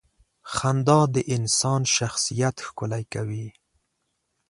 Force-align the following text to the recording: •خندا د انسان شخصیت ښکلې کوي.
•خندا 0.53 0.99
د 1.13 1.15
انسان 1.35 1.81
شخصیت 1.97 2.55
ښکلې 2.67 3.03
کوي. 3.13 3.47